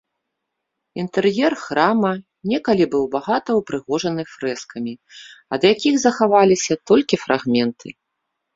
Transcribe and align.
Інтэр'ер 1.01 1.53
храма 1.63 2.13
некалі 2.53 2.85
быў 2.95 3.03
багата 3.17 3.49
ўпрыгожаны 3.59 4.23
фрэскамі, 4.33 4.93
ад 5.59 5.71
якіх 5.73 5.95
захаваліся 6.07 6.73
толькі 6.93 7.15
фрагменты. 7.29 7.87